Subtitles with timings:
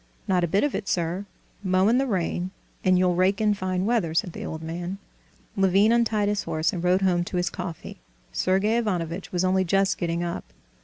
[0.27, 1.27] "Not a bit of it, sir;
[1.63, 2.49] mow in the rain,
[2.83, 4.97] and you'll rake in fine weather!" said the old man.
[5.55, 7.99] Levin untied his horse and rode home to his coffee.
[8.31, 10.43] Sergey Ivanovitch was only just getting up.